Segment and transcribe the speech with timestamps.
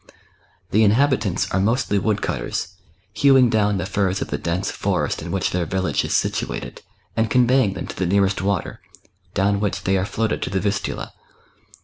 [0.71, 2.69] The inhabitants are mostly woodcutters,
[3.13, 6.81] hewing down the firs of the dense forest in which their village is situated,
[7.15, 8.81] and conveying them to the nearest water,
[9.35, 11.13] down which they are floated to the Vistula.